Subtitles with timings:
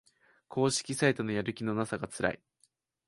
[0.49, 2.41] 公式サイトのやる気のなさがつらい